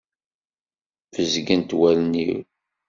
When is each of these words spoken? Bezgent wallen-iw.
Bezgent 1.13 1.71
wallen-iw. 1.77 2.37